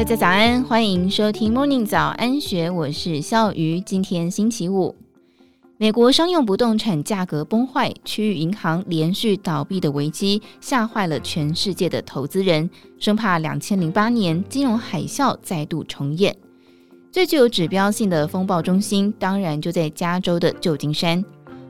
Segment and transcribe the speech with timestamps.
[0.00, 3.78] 大家早安，欢迎收听 Morning 早安学，我是笑鱼。
[3.82, 4.96] 今天星期五，
[5.76, 16.34] 美国商用不动产价格崩坏，区域银行连续倒闭的危机吓坏了全世界的投资人，生怕两千零八年金融海啸再度重演。
[17.12, 21.22] 最具有指标性的风暴中心，当然就在加州的旧金山。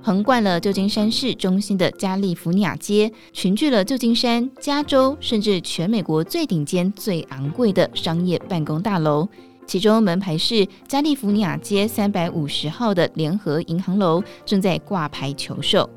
[0.03, 9.29] 横贯了旧金山市中心的加利福尼亚街，群聚了旧金山、加州，甚至全美国最顶尖、最昂贵的商业办公大楼。
[9.67, 15.89] 其中门牌是加利福尼亚街三百五十号的联合银行楼，正在挂牌求售。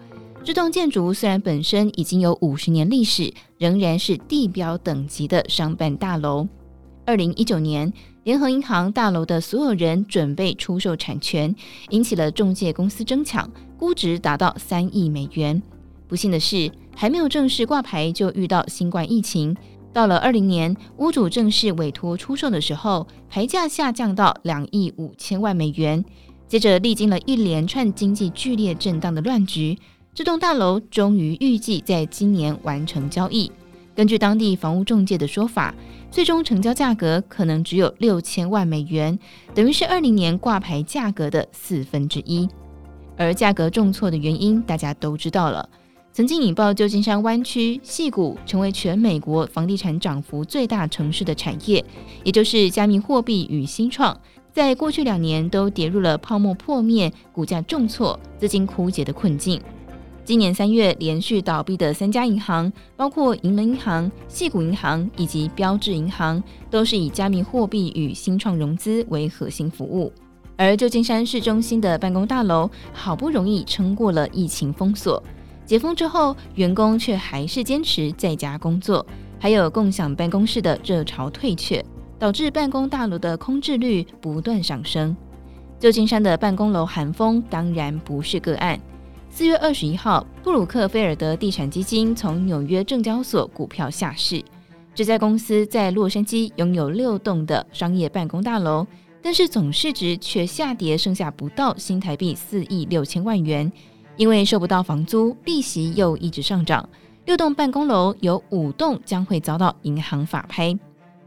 [0.44, 6.46] 这栋建筑虽然本身已经有五十年历史，仍然是地标等级的商办大楼。
[7.06, 7.92] 二零一九年。
[8.24, 11.54] 联合银行大楼的所有人准备出售产权，
[11.90, 15.62] 引起了中介公司争抢，估值达到三亿美元。
[16.08, 19.56] 不幸的是，还没有正式挂牌就遇到新冠疫情。
[19.92, 26.04] 到了二零年，屋主正式委托出售的时候，牌价下降到两亿五千万美元。
[26.48, 29.78] 接着历经了一连串经济剧烈震荡的乱局，
[30.14, 33.52] 这栋大楼终于预计在今年完成交易。
[33.96, 35.74] 根据当地房屋中介的说法，
[36.10, 39.18] 最终成交价格可能只有六千万美元，
[39.54, 42.50] 等于是二零年挂牌价格的四分之一。
[43.16, 45.70] 而价格重挫的原因，大家都知道了。
[46.12, 51.84] 曾经引爆旧金山湾区、矽谷，成为全美国房地产涨幅最大城市的产业，
[52.24, 54.20] 也就是加密货币与新创，
[54.52, 59.60] 在过去两年都跌入了泡沫破灭、股价重挫、资金枯竭的困境。
[60.26, 70.14] 今年三月连续倒闭的三家银行，包括银门银行、矽谷银行以及标志银行，都是以加密货币与新创融资为核心服务。
[70.56, 75.22] 而旧金山市中心的办公大楼好不容易撑过了疫情封锁，
[75.66, 79.06] 解封之后，员工却还是坚持在家工作，
[79.38, 81.84] 还有共享办公室的热潮退却，
[82.18, 85.14] 导致办公大楼的空置率不断上升。
[85.82, 88.80] 旧金山的办公楼寒风当然不是个案。
[89.36, 94.40] 四月二十一号，布鲁克菲尔德地产基金从纽约证交所股票下市。
[94.94, 98.86] 这家公司在洛杉矶拥有六栋的商业办公大楼，
[99.24, 103.72] 但是总市值却下跌，剩下不到新台币四亿六千万元。
[104.18, 106.88] 因为收不到房租，利息又一直上涨，
[107.26, 110.78] 六栋办公楼有五栋将会遭到银行法拍。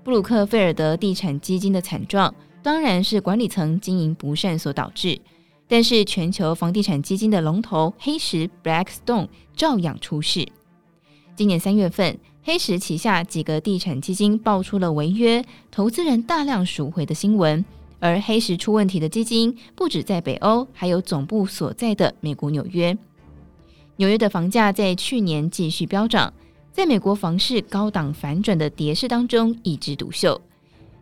[0.04, 5.18] 布鲁克菲尔德地产基金的惨状，当然是管理层经营不善所导致。
[5.68, 10.46] 但是，全球房地产基金的龙头黑石 （Blackstone） 照样出事。
[11.34, 17.64] 今年三月份，黑石旗下几个地产基金爆出了违约、投资人大量赎回的新闻。
[17.98, 22.96] 而黑石出问题的基金不止在北欧，还有总部所在的美国纽约。
[23.96, 26.32] 纽约的房价在去年继续飙涨，
[26.70, 30.40] 在美国房市高档反转的跌势当中一枝独秀。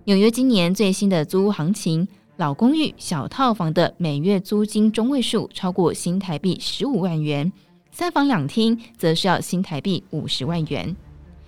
[0.05, 2.09] 纽约今年最新的租屋行情。
[2.37, 7.53] 老公寓、小套房的每月租金中位数超过新台币十五万元，
[7.93, 10.97] 三房两厅则是要新台币五十万元。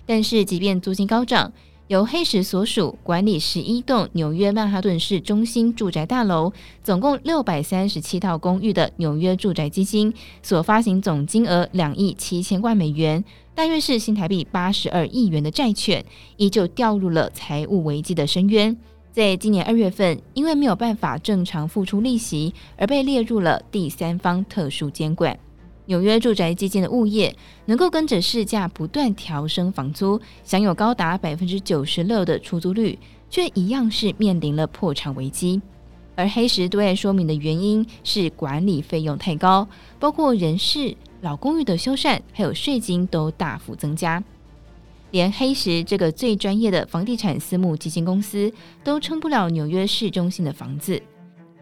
[0.07, 1.53] 但是，即便租金高涨，
[1.89, 6.53] 由黑石所属管理十一栋纽约曼哈顿市中心住宅大楼，
[6.85, 13.25] 总共六百三十七套公寓的纽约住宅基金所发行总金额两亿七千万美元，
[13.57, 16.05] 大约是新台币八十二亿元的债券，
[16.37, 18.77] 依旧掉入了财务危机的深渊。
[19.17, 25.35] 在今年二月份，因为没有办法正常付出利息，而被列入了第三方特殊监管。
[25.87, 27.35] 纽约住宅基金的物业
[27.65, 32.99] 能够跟着市价不断调升房租，享有高达百分之九十六的出租率，
[33.31, 35.63] 却一样是面临了破产危机。
[36.15, 39.67] 而黑石对外说明的原因是管理费用太高，
[39.99, 44.23] 包括人事、老公寓的修缮，还有税金都大幅增加。
[45.11, 48.53] 连黑石这个最专业的房地产私募基金公司
[48.83, 51.01] 都撑不了纽约市中心的房子，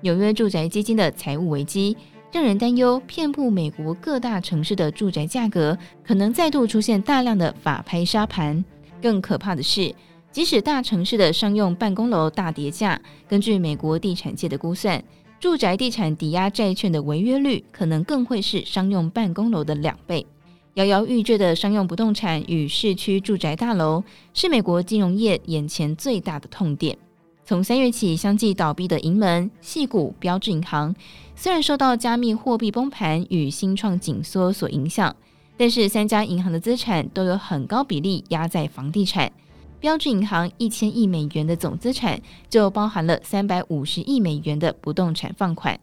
[0.00, 1.96] 纽约住宅基金的财务危机
[2.32, 8.64] 让人担忧，遍布美国各大城市的住宅价格可能再度出现大量的法拍沙盘。
[9.00, 9.94] 更可怕的是，
[10.32, 15.00] 即使大城市的商用办公楼大跌价，根据美国地产界的估算，
[15.38, 20.26] 住宅地产抵押债券的违约率可能更会是商用办公楼的两倍。
[20.74, 26.98] 摇摇欲坠的商用不动产与市区住宅大楼是美国金融业眼前最大的痛点。
[27.44, 30.92] 从三月起，相继倒闭的银门、矽谷、标志银行，
[31.36, 35.14] 虽然受到加密货币崩盘与新创紧缩所影响，
[35.56, 39.30] 但是三家银行的资产都有很高比例压在房地产。
[39.78, 45.78] 标志银行一千亿美元的总资产就包含了三百五十亿美元的不动产放款。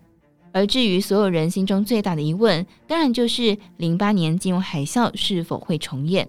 [0.51, 6.27] 而至于所有人心中最大的疑问，当然就是零八年金融海啸是否会重演。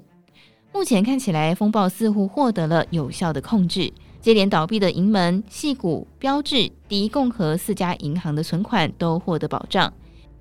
[0.73, 9.93] 目前看起来，风暴似乎获得了有效的控制，接连倒闭的银门、矽谷、标志、第一共和四家银行的存款都获得保障。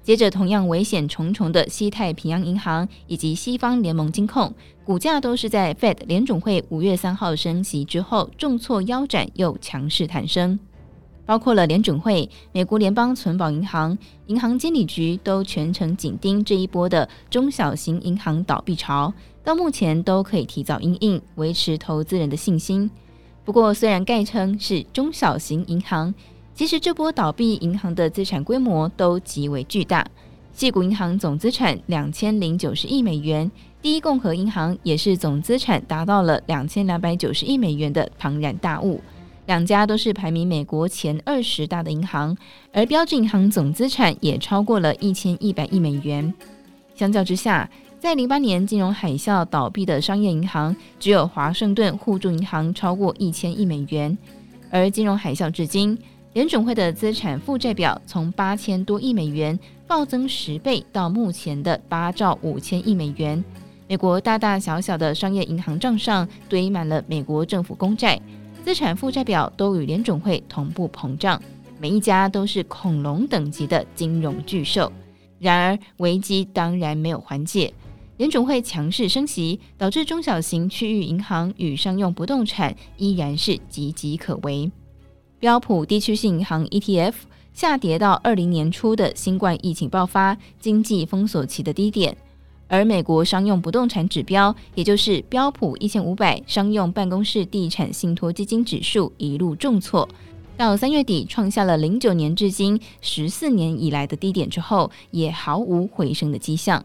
[0.04, 4.52] 接着，同样危险重重的西太平洋银行以及西方联盟金控，
[4.84, 10.58] 股价都是在 Fed 联总会五月三号升息之后重挫腰斩，又强势弹升。
[11.32, 13.98] 包括了联准会、美国联邦存保银行、
[14.28, 22.92] 银行监理局都全程紧盯这一波的中小型银行倒闭潮，到目前都可以提早应应，维持投资人的信心。
[23.46, 26.14] 不过，虽然概称是中小型银行，
[26.54, 30.06] 其实这波倒闭银行的资产规模都极为巨大。
[30.54, 33.50] 矽谷银行总资产两千零九十亿美元，
[33.82, 39.00] 第一共和银行也是总资产达到了两千两百九十亿美元的庞然大物。
[39.52, 42.38] 两家都是排名美国前二十大的银行，
[42.72, 46.34] 而标志银行总资产也超过了一千一百亿美元。
[46.96, 47.70] 相较之下，
[48.00, 54.18] 在零八年金融海啸倒闭的商业银行，只有华盛顿互助银行超过一千亿美元。
[54.70, 55.98] 而金融海啸至今，
[56.32, 63.44] 联准会的资产负债表从八千多亿美元暴增十倍，到目前的八兆五千亿美元。
[63.90, 68.18] 美国大大小小的商业银行账上堆满了美国政府公债，
[68.64, 71.42] 资产负债表都与联准会同步膨胀，
[71.80, 74.92] 每一家都是恐龙等级的金融巨兽。
[75.40, 77.74] 然而危机当然没有缓解，
[78.18, 84.72] 联准会强势升息，导致中小型区域银行与商用不动产依然是岌岌可危。
[85.40, 87.16] 标普地区性银行 ETF
[87.54, 92.16] 下跌到二零年初的新冠疫情爆发、经济封锁期的低点，
[92.72, 100.08] 而美国商用不动产指标，也就是标普一千五百商用办公室地产信托基金指数一路重挫，
[100.56, 106.82] 到三月底创下了零九年至今十四年以来的低点之后，也毫无回升的迹象。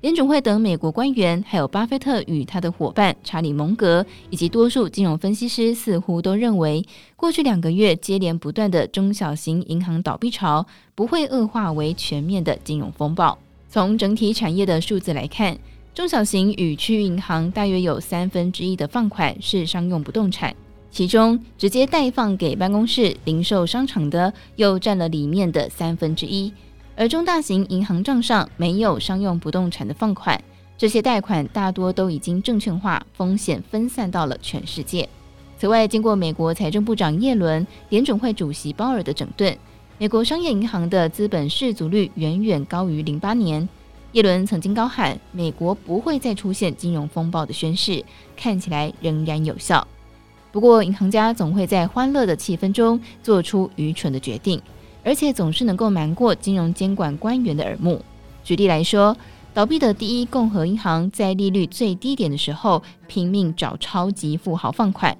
[0.00, 6.86] 联准会等美国官员，还有巴菲特与他的伙伴查理蒙格，以及多数金融分析师，似乎都认为，
[7.16, 10.64] 过去两个月接连不断的中小型银行倒闭潮，
[10.94, 13.36] 不会恶化为全面的金融风暴。
[13.76, 15.54] 从整体产业的数字来看，
[15.92, 20.56] 中小型与区域银行大约有三分之一的放款是商用不动产，
[20.90, 26.50] 其中直接贷放给办公室、零售商场的，又占了里面的三分之一。
[26.96, 30.42] 而中大型银行账上没有商用不动产的放款，
[30.78, 35.06] 这些贷款大多都已经证券化，风险分散到了全世界。
[35.58, 39.54] 此外，经过美国财政部长耶伦、联准会主席鲍尔的整顿，
[39.98, 43.66] 美国商业银行的资本适足率远远高于零八年。
[44.12, 48.04] 耶伦曾经高喊“美国不会再出现金融风暴”的宣誓，
[48.36, 49.86] 看起来仍然有效。
[50.52, 54.60] 不过，银行家总会在欢乐的气氛中做出愚蠢的决定。
[55.02, 58.02] 而且总是能够瞒过金融监管官员的耳目。
[58.42, 59.16] 举例来说，
[59.54, 65.16] 倒闭的第一共和银行在利率最低点的时候拼命找超级富豪放款，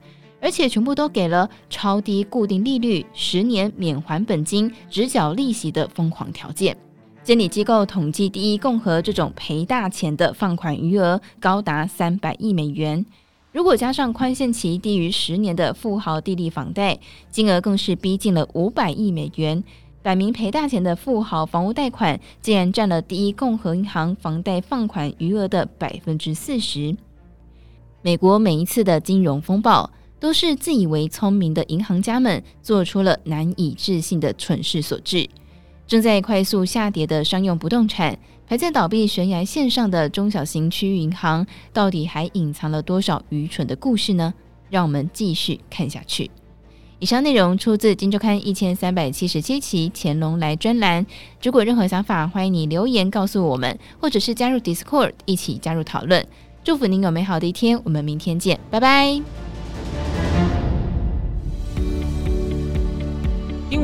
[0.46, 6.76] 而且全部都给了超低固定利率、十年免还本金、只缴利息的疯狂条件。
[7.24, 13.04] 监理机构统计，第一共和这种赔大钱的放款余额高达三百亿美元。
[13.50, 16.96] 如果加上宽限期低于十年的富豪地利房贷，
[17.28, 19.64] 金额更是逼近了五百亿美元。
[20.00, 26.96] 摆明赔大钱的富豪房屋贷款，竟然占了第一共和银行房贷放款余额的百分之四十。
[28.00, 35.28] 美国每一次的金融风暴，都是自以为聪明的银行家们做出了难以置信的蠢事所致。
[35.86, 38.18] 正在快速下跌的商用不动产，
[38.48, 44.34] 排在倒闭悬崖线上的中小型区域银行，到底还隐藏了多少愚蠢的故事呢？
[44.68, 46.30] 让我们继续看下去。
[46.98, 51.06] 以上内容出自《金周刊》一千三百七十七期乾隆来专栏。
[51.42, 56.26] 如果任何想法，欢迎你留言告诉我们，或者是加入 Discord 一起加入讨论。
[56.64, 59.45] 祝福您有美好的一天，我们明天见，拜拜。